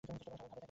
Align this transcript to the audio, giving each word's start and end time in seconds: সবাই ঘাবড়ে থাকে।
সবাই 0.03 0.17
ঘাবড়ে 0.19 0.37
থাকে। 0.41 0.57